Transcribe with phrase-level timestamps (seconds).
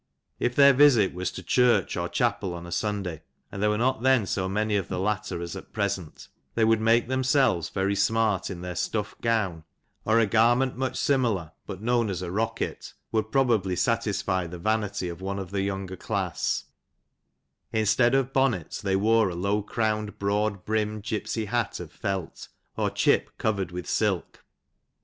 [0.39, 4.01] If their visit was to church or chapel on a Sunday, (and there were not
[4.01, 8.49] then so many of the latter as at present), they would make themselves very smart
[8.49, 9.63] in their stufiT gown,
[10.03, 15.07] or a garment much similar, but known as'' a rocket,*' would probably satisfy the vanity
[15.07, 16.63] of one of the younger class;
[17.71, 22.89] instead of bonnets they wore a low crowned, broad brimmed gypsy hat of felt, or
[22.89, 24.43] chip covered with silk.